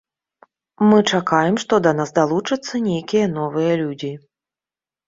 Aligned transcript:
Мы 0.91 0.97
чакаем, 1.17 1.59
што 1.65 1.81
да 1.89 1.93
нас 1.99 2.09
далучацца 2.19 2.73
нейкія 2.89 3.25
новыя 3.39 3.73
людзі. 3.85 4.13